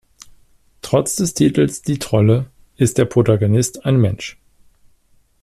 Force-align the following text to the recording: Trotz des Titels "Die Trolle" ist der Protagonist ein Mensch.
Trotz 0.81 1.15
des 1.17 1.35
Titels 1.35 1.83
"Die 1.83 1.99
Trolle" 1.99 2.49
ist 2.75 2.97
der 2.97 3.05
Protagonist 3.05 3.85
ein 3.85 3.97
Mensch. 3.97 4.39